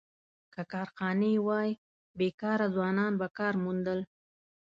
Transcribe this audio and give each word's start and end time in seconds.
که 0.53 0.61
کارخانې 0.73 1.31
وای، 1.47 1.69
بېکاره 2.19 2.67
ځوانان 2.75 3.13
به 3.19 3.27
کار 3.37 3.53
موندل. 3.63 3.99